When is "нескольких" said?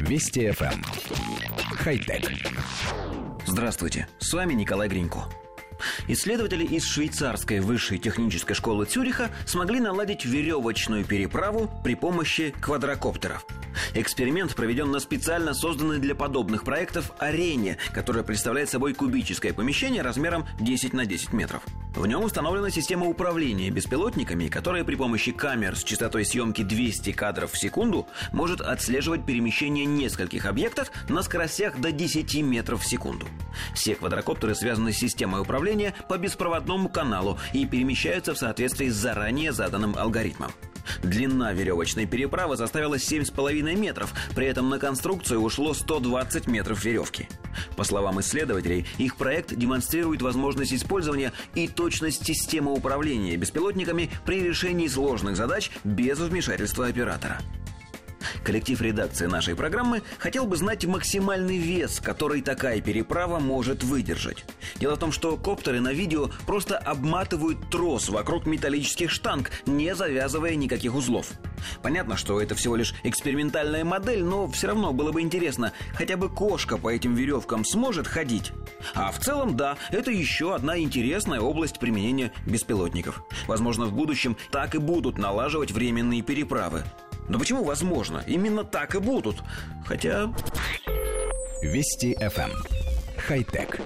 29.84-30.46